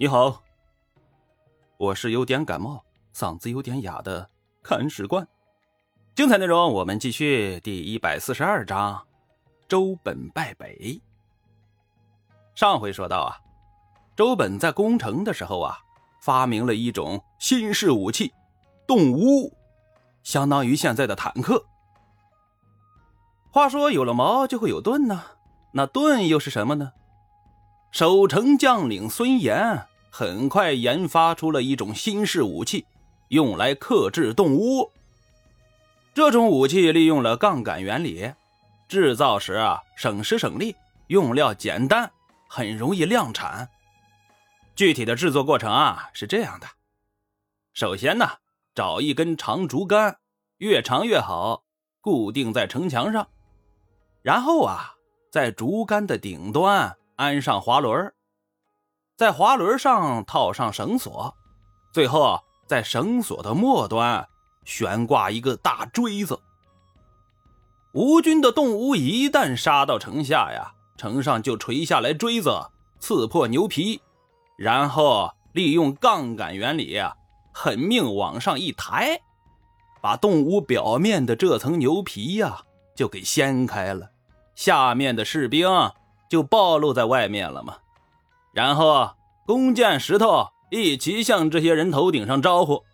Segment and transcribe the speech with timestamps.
[0.00, 0.42] 你好，
[1.76, 2.82] 我是有点感冒，
[3.14, 4.30] 嗓子有点哑的
[4.62, 5.28] 看史官。
[6.14, 9.06] 精彩内容，我们继续第一百四十二章：
[9.68, 10.98] 周本败北。
[12.54, 13.36] 上回说到啊，
[14.16, 15.76] 周本在攻城的时候啊，
[16.22, 18.32] 发明了一种新式武器——
[18.88, 19.54] 动物，
[20.22, 21.62] 相当于现在的坦克。
[23.50, 25.22] 话说有了矛就会有盾呢，
[25.72, 26.92] 那盾又是什么呢？
[27.90, 32.84] 守城将领孙岩很快研发出了一种新式武器，
[33.28, 34.90] 用来克制动物。
[36.12, 38.32] 这种武器利用了杠杆原理，
[38.88, 40.74] 制造时啊省时省力，
[41.06, 42.10] 用料简单，
[42.48, 43.68] 很容易量产。
[44.74, 46.66] 具体的制作过程啊是这样的：
[47.72, 48.28] 首先呢，
[48.74, 50.18] 找一根长竹竿，
[50.58, 51.62] 越长越好，
[52.00, 53.28] 固定在城墙上。
[54.22, 54.94] 然后啊，
[55.30, 58.12] 在竹竿的顶端安上滑轮，
[59.20, 61.34] 在滑轮上套上绳索，
[61.92, 64.26] 最后在绳索的末端
[64.64, 66.40] 悬挂一个大锥子。
[67.92, 74.00] 吴军的动物一旦杀到城下呀，城上就垂下来锥子，刺破牛皮，
[74.56, 77.14] 然后利用杠杆原理啊，
[77.52, 79.20] 狠命往上一抬，
[80.00, 82.62] 把动物表面的这层牛皮呀。
[82.96, 84.12] 就给掀开了，
[84.54, 85.68] 下面的士兵
[86.30, 87.76] 就暴露在外面了嘛。
[88.52, 89.10] 然后
[89.46, 92.84] 弓箭石头一起向这些人头顶上招呼。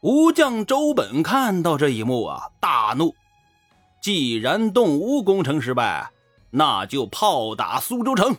[0.00, 3.14] 吴将周本看到这一幕啊，大怒。
[4.00, 6.10] 既然动吴攻城失败，
[6.50, 8.36] 那就炮打苏州城。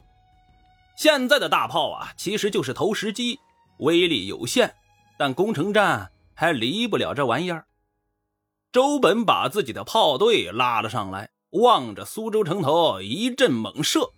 [0.97, 3.39] 现在的大炮啊，其实就是投石机，
[3.77, 4.75] 威力有限，
[5.17, 7.65] 但攻城战还离不了这玩意儿。
[8.71, 14.11] 周本把自己的炮队拉了上来，望着苏州城头一阵猛射，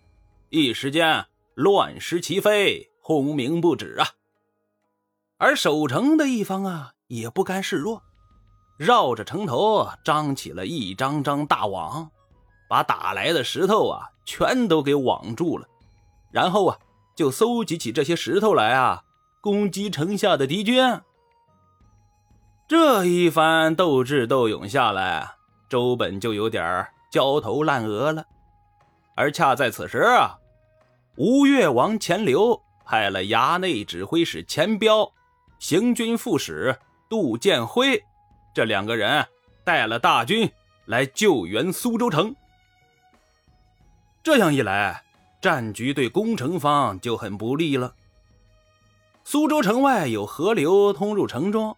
[0.49, 4.07] 一时间乱石齐飞，轰鸣不止啊！
[5.37, 8.01] 而守城的一方啊，也不甘示弱，
[8.77, 12.09] 绕着城头张起了一张张大网，
[12.69, 15.67] 把打来的石头啊全都给网住了，
[16.31, 16.77] 然后啊
[17.15, 19.03] 就搜集起这些石头来啊，
[19.41, 21.01] 攻击城下的敌军。
[22.67, 25.35] 这一番斗智斗勇下来，
[25.69, 28.25] 周本就有点焦头烂额了。
[29.15, 30.37] 而恰在此时啊，
[31.15, 35.11] 吴越王钱镠派了衙内指挥使钱彪、
[35.57, 36.77] 行军副使
[37.09, 38.01] 杜建辉
[38.53, 39.25] 这两个人
[39.63, 40.49] 带了大军
[40.85, 42.35] 来救援苏州城。
[44.21, 45.03] 这样一来，
[45.41, 47.95] 战局对攻城方就很不利了。
[49.23, 51.75] 苏州城外有河流通入城中。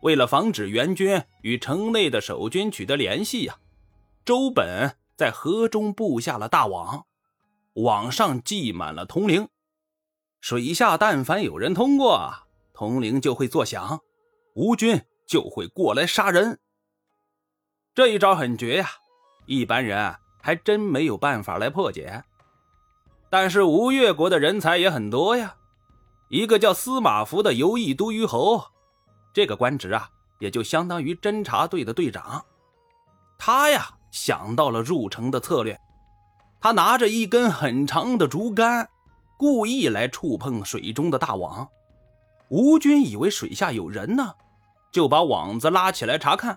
[0.00, 3.56] 为了防止援军与城内的守军取得联系呀，
[4.22, 7.06] 周本在河中布下了大网，
[7.74, 9.48] 网上系满了铜铃，
[10.40, 12.32] 水下但凡有人通过，
[12.72, 14.00] 铜铃就会作响，
[14.54, 16.58] 吴军就会过来杀人。
[17.94, 18.90] 这一招很绝呀，
[19.46, 22.24] 一般人还真没有办法来破解。
[23.30, 25.56] 但是吴越国的人才也很多呀，
[26.28, 28.64] 一个叫司马孚的游弋都虞侯。
[29.32, 30.08] 这个官职啊，
[30.40, 32.44] 也就相当于侦察队的队长。
[33.38, 35.76] 他呀想到了入城的策略，
[36.60, 38.88] 他拿着一根很长的竹竿，
[39.36, 41.68] 故意来触碰水中的大网。
[42.48, 44.32] 吴军以为水下有人呢，
[44.92, 46.56] 就把网子拉起来查看。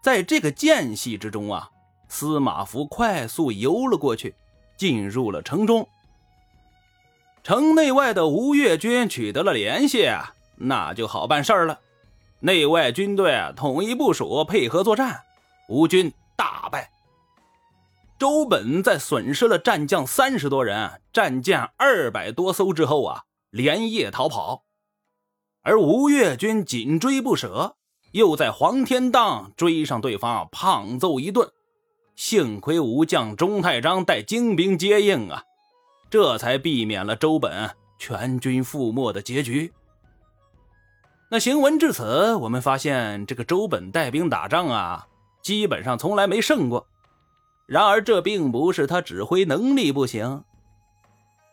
[0.00, 1.68] 在这个间隙之中啊，
[2.08, 4.32] 司马孚快速游了过去，
[4.76, 5.84] 进入了城中。
[7.42, 10.08] 城内外的吴越军取得了联系，
[10.54, 11.80] 那就好办事儿了。
[12.38, 15.22] 内外军队统一部署，配合作战，
[15.68, 16.88] 吴军大败。
[18.16, 24.62] 周本在损失了战将三十多人、战舰二百多艘之后啊，连夜逃跑。
[25.62, 27.76] 而吴越军紧追不舍，
[28.12, 31.50] 又在黄天荡追上对方，胖揍一顿。
[32.16, 35.42] 幸亏吴将钟太章带精兵接应啊，
[36.08, 39.72] 这才避免了周本全军覆没的结局。
[41.30, 45.06] 那行文至此，我们发现这个周本带兵打仗啊，
[45.42, 46.86] 基本上从来没胜过。
[47.66, 50.44] 然而这并不是他指挥能力不行。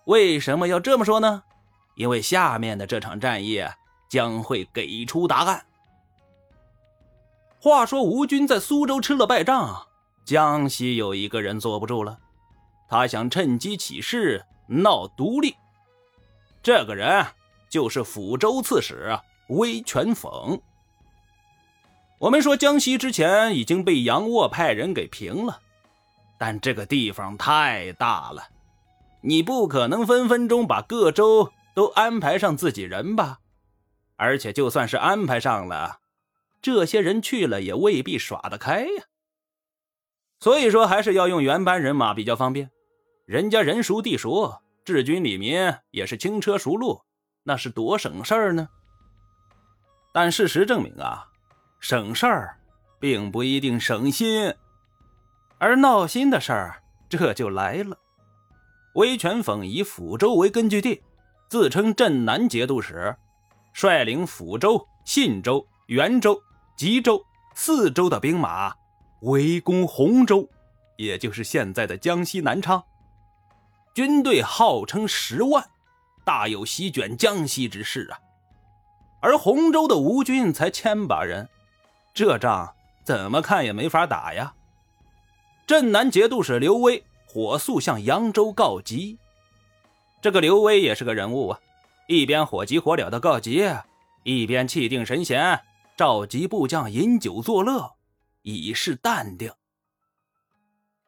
[0.05, 1.43] 为什么要这么说呢？
[1.95, 3.63] 因为下面的这场战役
[4.09, 5.65] 将会给出答案。
[7.59, 9.87] 话说吴军在苏州吃了败仗，
[10.23, 12.17] 江西有一个人坐不住了，
[12.87, 15.55] 他想趁机起事闹独立。
[16.61, 17.25] 这个人
[17.69, 19.17] 就是抚州刺史。
[19.49, 20.59] 威权讽。
[22.17, 25.59] 我们说江西之前已经被杨沃派人给平了，
[26.37, 28.43] 但这个地方太大了，
[29.21, 33.39] 你不可能分分钟把各州都安排上自己人吧？
[34.15, 35.99] 而且就算是安排上了，
[36.61, 39.03] 这些人去了也未必耍得开呀。
[40.39, 42.71] 所以说，还是要用原班人马比较方便。
[43.25, 47.01] 人家人熟地熟，治军理民也是轻车熟路，
[47.43, 48.69] 那是多省事儿呢。
[50.13, 51.27] 但事实证明啊，
[51.87, 52.57] 省事儿
[52.99, 54.55] 并不一定省心，
[55.59, 57.95] 而闹心的事儿这就来了。
[58.95, 61.03] 威权讽以抚州为根据地，
[61.47, 63.15] 自称镇南节度使，
[63.71, 66.41] 率领抚州、信州、元州、
[66.75, 67.23] 吉州
[67.53, 68.73] 四州的兵马
[69.21, 70.49] 围攻洪州，
[70.97, 72.83] 也就是现在的江西南昌。
[73.93, 75.63] 军队号称十万，
[76.23, 78.17] 大有席卷江西之势啊！
[79.21, 81.47] 而洪州的吴军才千把人，
[82.15, 82.73] 这仗
[83.03, 84.55] 怎么看也没法打呀！
[85.67, 89.19] 镇南节度使刘威火速向扬州告急。
[90.21, 91.59] 这个刘威也是个人物啊，
[92.07, 93.63] 一边火急火燎的告急，
[94.23, 95.61] 一边气定神闲，
[95.97, 97.95] 召集部将饮酒作乐，
[98.43, 99.51] 以示淡定。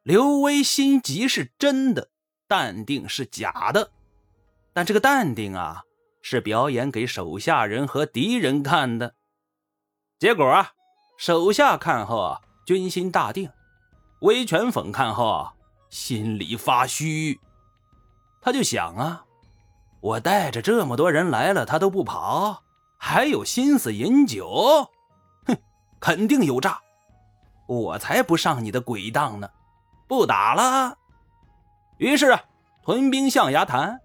[0.03, 2.09] 刘威心急是真的。
[2.49, 3.91] 淡定是假的，
[4.71, 5.83] 但这个淡定啊，
[6.21, 9.15] 是表演给手下人和敌人看的。
[10.17, 10.71] 结果啊，
[11.17, 13.49] 手下看后啊军心大定，
[14.19, 15.51] 威权讽看后
[15.89, 17.39] 心里发虚。
[18.39, 19.25] 他就想啊，
[19.99, 22.63] 我带着这么多人来了，他都不跑，
[22.97, 24.89] 还有心思饮酒？
[25.47, 25.57] 哼，
[25.99, 26.79] 肯定有诈！
[27.67, 29.49] 我才不上你的鬼当呢！
[30.07, 30.97] 不打了。
[31.97, 32.43] 于是啊，
[32.83, 33.99] 屯兵象牙潭，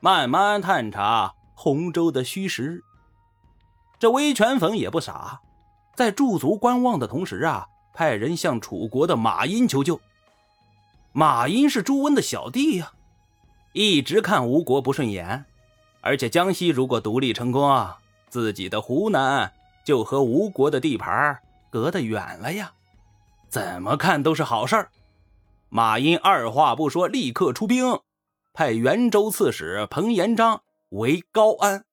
[0.00, 2.84] 慢慢探查洪州的虚实。
[3.98, 5.40] 这威权讽也不傻，
[5.98, 10.00] 在驻足观望的同时啊，派人向楚国的马殷求救。
[11.10, 12.92] 马殷是朱温的小弟呀，
[13.72, 15.44] 一直看吴国不顺眼，
[16.00, 17.98] 而且江西如果独立成功啊，
[18.28, 19.52] 自己的湖南
[19.84, 21.36] 就和吴国的地盘
[21.68, 22.70] 隔得远了呀，
[23.48, 24.90] 怎么看都是好事儿。
[25.68, 27.98] 马殷二话不说，立刻出兵，
[28.52, 31.84] 派元州刺史彭延章为高安，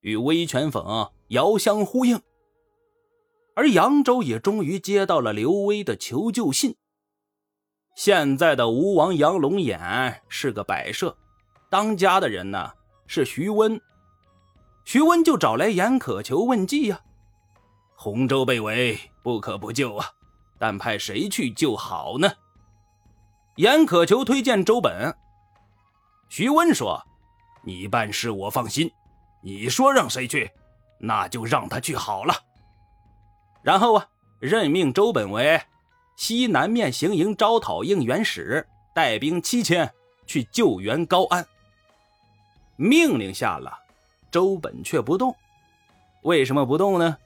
[0.00, 2.22] 与威权讽遥相呼应。
[3.54, 6.76] 而扬州也终于接到了刘威的求救信。
[7.96, 11.16] 现在的吴王杨龙眼是个摆设，
[11.68, 12.72] 当家的人呢
[13.06, 13.80] 是徐温。
[14.84, 17.00] 徐温就找来严可求问计呀
[17.94, 20.06] ：“洪州被围，不可不救啊，
[20.58, 22.30] 但派谁去救好呢？”
[23.56, 25.14] 严可求推荐周本。
[26.28, 27.04] 徐温说
[27.62, 28.90] ：“你办事我放心，
[29.42, 30.50] 你说让谁去，
[31.00, 32.34] 那就让他去好了。”
[33.62, 34.08] 然后啊，
[34.38, 35.60] 任命周本为
[36.16, 39.92] 西南面行营招讨应援使，带兵七千
[40.26, 41.46] 去救援高安。
[42.76, 43.78] 命令下了，
[44.30, 45.34] 周本却不动。
[46.22, 47.16] 为什么不动呢？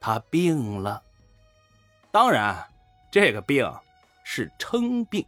[0.00, 1.02] 他病了。
[2.10, 2.66] 当然，
[3.10, 3.68] 这个病
[4.24, 5.24] 是称病。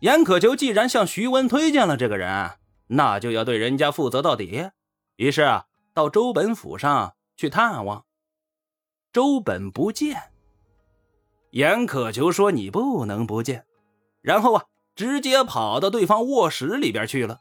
[0.00, 2.52] 严可求既然向徐温推荐了这个人，
[2.86, 4.70] 那就要对人家负责到底。
[5.16, 8.04] 于是啊，到周本府上去探望。
[9.18, 10.30] 周本不见，
[11.50, 13.66] 严可求说：“你不能不见。”
[14.22, 17.40] 然后啊，直接跑到对方卧室里边去了，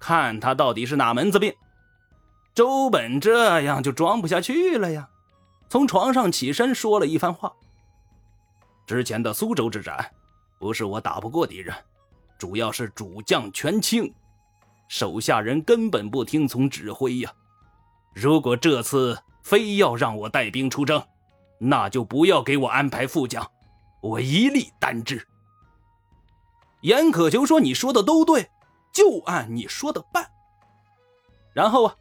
[0.00, 1.54] 看他到底是哪门子病。
[2.56, 5.08] 周本这样就装不下去了呀，
[5.68, 7.52] 从床上起身说了一番话
[8.84, 10.10] ：“之前的苏州之战。”
[10.58, 11.72] 不是我打不过敌人，
[12.36, 14.12] 主要是主将全轻，
[14.88, 17.32] 手下人根本不听从指挥呀。
[18.12, 19.16] 如果这次
[19.46, 21.00] 非要让我带兵出征，
[21.58, 23.48] 那就不要给我安排副将，
[24.00, 25.24] 我一力担之。
[26.80, 28.50] 严可求说：“你说的都对，
[28.92, 30.28] 就按你说的办。”
[31.54, 31.96] 然后啊，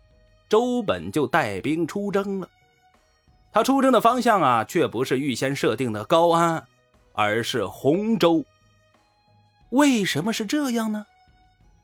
[0.50, 2.50] 周本就带兵出征了。
[3.52, 6.66] 他出征的方向啊，却不是预先设定的高安。
[7.14, 8.44] 而是洪州。
[9.70, 11.06] 为什么是这样呢？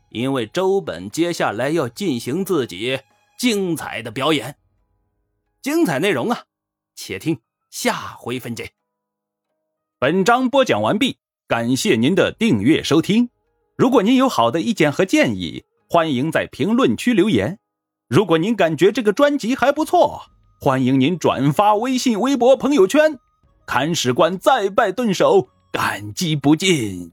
[0.10, 3.00] 因为周本接下来要进行自己
[3.38, 4.58] 精彩的表演。
[5.62, 6.46] 精彩内容啊，
[6.96, 7.40] 且听
[7.70, 8.72] 下回分解。
[10.00, 13.30] 本章播讲完毕，感谢您的订阅收听。
[13.78, 17.60] 如果您有好的意见和建议，欢迎在评论区留言。
[18.08, 20.24] 如果您感觉这个专辑还不错，
[20.60, 23.20] 欢迎您转发微信、微博、朋友圈。
[23.68, 27.12] 看史官再拜顿首，感激不尽。